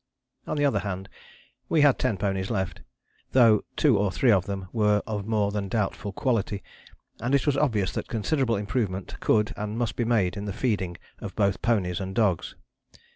[0.47, 1.09] On the other hand,
[1.69, 2.81] we had ten ponies left,
[3.33, 6.63] though two or three of them were of more than doubtful quality;
[7.19, 10.97] and it was obvious that considerable improvement could and must be made in the feeding
[11.19, 12.55] of both ponies and dogs.